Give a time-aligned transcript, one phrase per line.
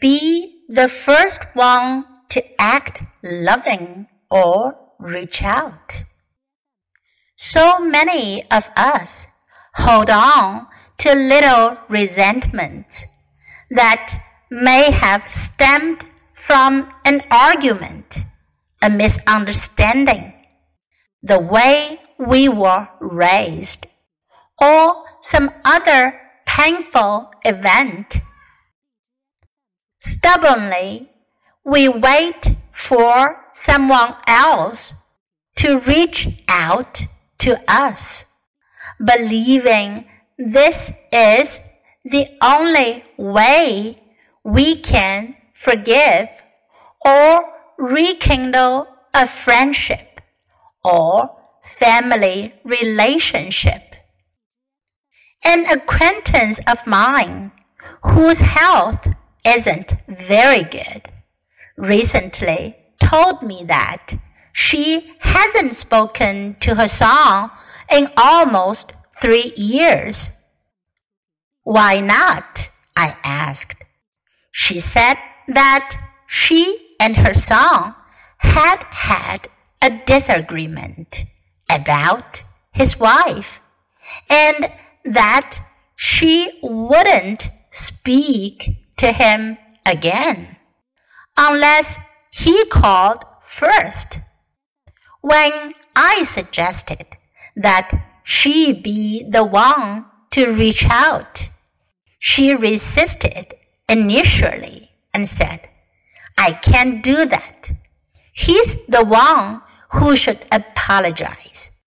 [0.00, 6.04] Be the first one to act loving or reach out.
[7.36, 9.26] So many of us
[9.74, 10.66] hold on
[10.98, 13.06] to little resentments
[13.70, 16.04] that may have stemmed
[16.34, 18.24] from an argument,
[18.82, 20.32] a misunderstanding,
[21.22, 23.86] the way we were raised,
[24.60, 28.16] or some other painful event.
[30.02, 31.10] Stubbornly,
[31.62, 34.94] we wait for someone else
[35.56, 37.02] to reach out
[37.36, 38.32] to us,
[38.98, 40.06] believing
[40.38, 41.60] this is
[42.02, 44.02] the only way
[44.42, 46.30] we can forgive
[47.04, 47.44] or
[47.76, 50.22] rekindle a friendship
[50.82, 53.96] or family relationship.
[55.44, 57.52] An acquaintance of mine
[58.02, 59.06] whose health
[59.44, 61.10] isn't very good
[61.76, 64.14] recently told me that
[64.52, 67.50] she hasn't spoken to her son
[67.90, 70.30] in almost three years.
[71.62, 72.68] Why not?
[72.96, 73.82] I asked.
[74.50, 75.16] She said
[75.48, 77.94] that she and her son
[78.38, 79.48] had had
[79.80, 81.24] a disagreement
[81.68, 83.60] about his wife
[84.28, 84.70] and
[85.04, 85.58] that
[85.96, 88.68] she wouldn't speak
[89.00, 89.56] to him
[89.86, 90.56] again
[91.36, 91.98] unless
[92.30, 94.20] he called first.
[95.22, 97.06] When I suggested
[97.56, 97.90] that
[98.24, 101.48] she be the one to reach out,
[102.18, 103.54] she resisted
[103.88, 105.68] initially and said,
[106.36, 107.72] I can't do that.
[108.32, 109.62] He's the one
[109.92, 111.80] who should apologize.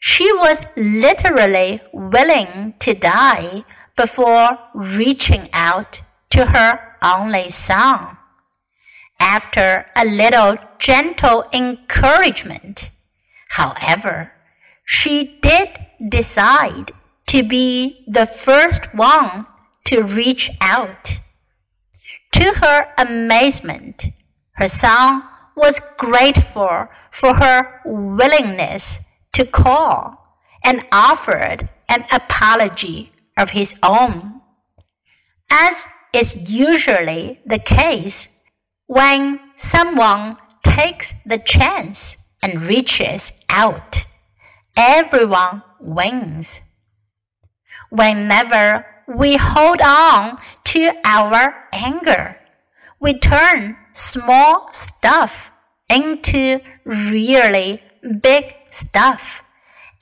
[0.00, 3.64] She was literally willing to die
[3.96, 6.02] before reaching out
[6.34, 8.16] to her only son.
[9.20, 12.90] After a little gentle encouragement,
[13.50, 14.32] however,
[14.84, 15.68] she did
[16.08, 16.90] decide
[17.28, 19.46] to be the first one
[19.84, 21.20] to reach out.
[22.32, 24.06] To her amazement,
[24.54, 25.22] her son
[25.54, 34.40] was grateful for her willingness to call and offered an apology of his own.
[35.48, 38.28] As is usually the case
[38.86, 44.06] when someone takes the chance and reaches out,
[44.76, 46.62] everyone wins.
[47.90, 52.38] Whenever we hold on to our anger,
[53.00, 55.50] we turn small stuff
[55.90, 57.82] into really
[58.22, 59.42] big stuff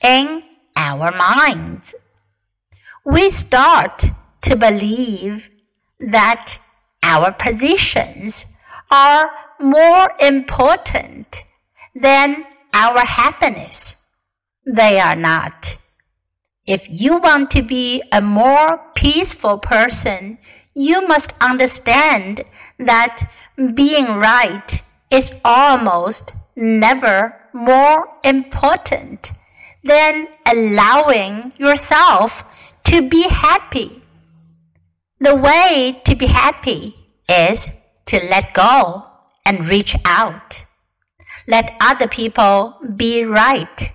[0.01, 0.43] in
[0.75, 1.95] our minds.
[3.05, 4.05] We start
[4.41, 5.49] to believe
[5.99, 6.59] that
[7.03, 8.45] our positions
[8.91, 11.43] are more important
[11.95, 14.07] than our happiness.
[14.65, 15.77] They are not.
[16.65, 20.37] If you want to be a more peaceful person,
[20.73, 22.45] you must understand
[22.79, 23.29] that
[23.75, 24.81] being right
[25.11, 29.31] is almost never more important
[29.83, 32.43] than allowing yourself
[32.85, 34.02] to be happy.
[35.23, 36.95] The way to be happy
[37.29, 37.71] is
[38.07, 39.05] to let go
[39.45, 40.65] and reach out.
[41.47, 43.93] Let other people be right.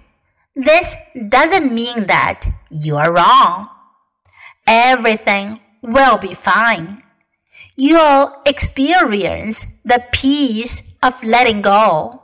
[0.56, 0.96] This
[1.28, 3.68] doesn't mean that you are wrong.
[4.66, 7.02] Everything will be fine.
[7.76, 12.22] You'll experience the peace of letting go,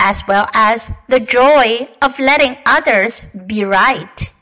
[0.00, 4.32] as well as the joy of letting others be right.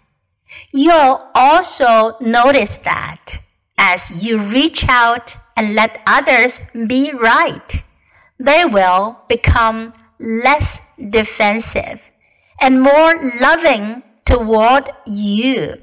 [0.70, 3.40] You'll also notice that
[3.78, 7.84] as you reach out and let others be right,
[8.38, 12.10] they will become less defensive
[12.60, 15.80] and more loving toward you.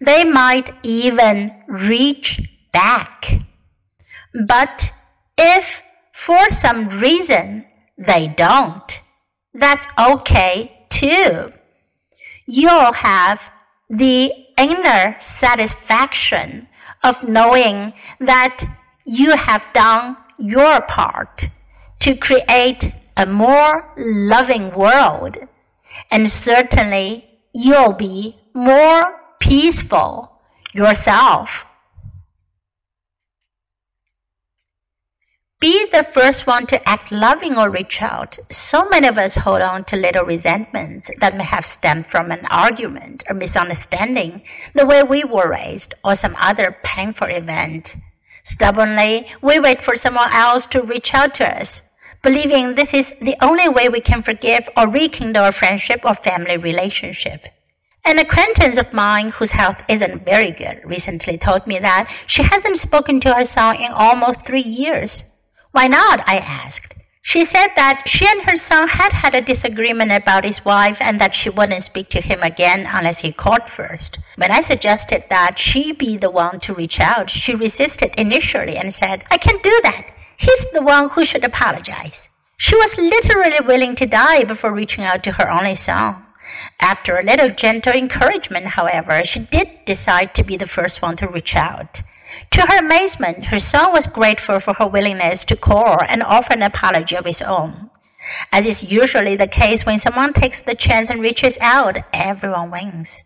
[0.00, 2.40] They might even reach
[2.72, 3.32] back.
[4.32, 4.92] But
[5.36, 7.66] if for some reason
[7.98, 9.00] they don't,
[9.52, 11.52] that's okay too.
[12.46, 13.40] You'll have
[13.88, 16.68] the inner satisfaction
[17.02, 18.64] of knowing that
[19.04, 21.48] you have done your part
[22.00, 25.38] to create a more loving world.
[26.10, 30.40] And certainly you'll be more peaceful
[30.72, 31.66] yourself.
[35.60, 38.38] Be the first one to act loving or reach out.
[38.48, 42.46] So many of us hold on to little resentments that may have stemmed from an
[42.46, 44.40] argument or misunderstanding,
[44.74, 47.96] the way we were raised, or some other painful event.
[48.42, 51.90] Stubbornly, we wait for someone else to reach out to us,
[52.22, 56.56] believing this is the only way we can forgive or rekindle a friendship or family
[56.56, 57.48] relationship.
[58.06, 62.78] An acquaintance of mine whose health isn't very good recently told me that she hasn't
[62.78, 65.29] spoken to her son in almost three years.
[65.72, 66.26] Why not?
[66.26, 66.94] I asked.
[67.22, 71.20] She said that she and her son had had a disagreement about his wife and
[71.20, 74.18] that she wouldn't speak to him again unless he called first.
[74.36, 78.92] When I suggested that she be the one to reach out, she resisted initially and
[78.92, 80.10] said, I can't do that.
[80.38, 82.30] He's the one who should apologize.
[82.56, 86.24] She was literally willing to die before reaching out to her only son.
[86.80, 91.28] After a little gentle encouragement, however, she did decide to be the first one to
[91.28, 92.02] reach out.
[92.52, 96.62] To her amazement, her son was grateful for her willingness to call and offer an
[96.62, 97.90] apology of his own.
[98.52, 103.24] As is usually the case when someone takes the chance and reaches out, everyone wins.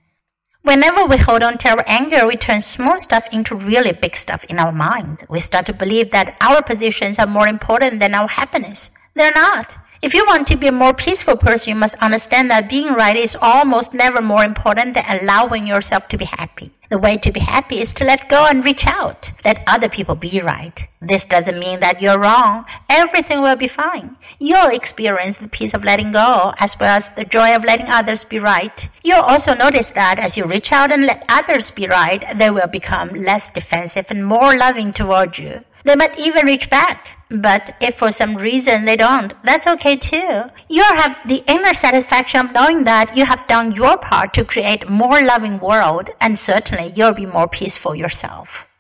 [0.63, 4.45] Whenever we hold on to our anger, we turn small stuff into really big stuff
[4.45, 5.27] in our minds.
[5.29, 8.91] We start to believe that our positions are more important than our happiness.
[9.15, 9.77] They're not.
[10.05, 13.17] If you want to be a more peaceful person, you must understand that being right
[13.17, 16.73] is almost never more important than allowing yourself to be happy.
[16.91, 19.33] The way to be happy is to let go and reach out.
[19.47, 20.79] Let other people be right.
[21.01, 22.67] This doesn't mean that you're wrong.
[22.91, 24.19] Everything will be fine.
[24.39, 28.25] You'll experience the peace of letting go as well as the joy of letting others
[28.25, 28.87] be right.
[29.03, 32.69] You'll also notice that as you reach out and let others be right, they will
[32.69, 35.65] become less defensive and more loving toward you.
[35.85, 37.24] They might even reach back.
[37.35, 40.45] But if for some reason they don't, that's okay too.
[40.69, 44.89] You'll have the inner satisfaction of knowing that you have done your part to create
[44.89, 48.74] more loving world and certainly you'll be more peaceful yourself.